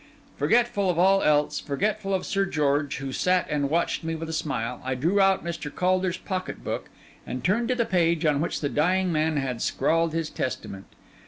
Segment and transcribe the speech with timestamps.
[0.35, 4.33] Forgetful of all else, forgetful of Sir George, who sat and watched me with a
[4.33, 5.71] smile, I drew out Mr.
[5.71, 6.89] Caulder's pocket book
[7.27, 10.85] and turned to the page on which the dying man had scrawled his testament.